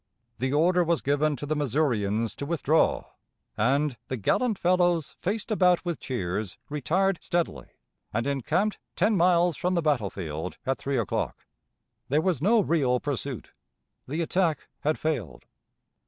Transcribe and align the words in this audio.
The 0.39 0.51
order 0.51 0.83
was 0.83 1.03
given 1.03 1.35
to 1.35 1.45
the 1.45 1.55
Missourians 1.55 2.35
to 2.37 2.45
withdraw, 2.47 3.05
and 3.55 3.97
"the 4.07 4.17
gallant 4.17 4.57
fellows 4.57 5.15
faced 5.19 5.51
about 5.51 5.85
with 5.85 5.99
cheers" 5.99 6.57
retired 6.69 7.19
steadily, 7.21 7.67
and 8.11 8.25
encamped 8.25 8.79
ten 8.95 9.15
miles 9.15 9.57
from 9.57 9.75
the 9.75 9.81
battle 9.83 10.09
field 10.09 10.57
at 10.65 10.79
three 10.79 10.97
o'clock. 10.97 11.45
There 12.09 12.19
was 12.19 12.41
no 12.41 12.61
real 12.61 12.99
pursuit. 12.99 13.51
The 14.07 14.23
attack 14.23 14.67
had 14.79 14.97
failed. 14.97 15.45